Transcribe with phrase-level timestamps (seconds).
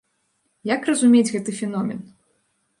[0.75, 2.05] Як разумець гэты феномен?